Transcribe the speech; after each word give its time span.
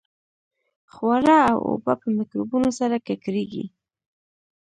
خواړه 0.93 1.37
او 1.51 1.57
اوبه 1.69 1.93
په 2.01 2.07
میکروبونو 2.17 2.69
سره 2.79 2.95
ککړېږي. 3.07 3.65